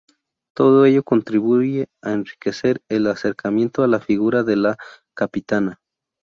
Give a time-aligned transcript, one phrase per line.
[0.55, 4.77] Todo ello contribuye a enriquecer el acercamiento a la figura de "La
[5.13, 5.79] Capitana".